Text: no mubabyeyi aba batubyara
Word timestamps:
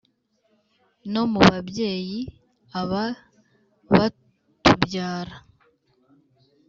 no 1.11 1.23
mubabyeyi 1.31 2.19
aba 2.81 3.03
batubyara 3.91 5.35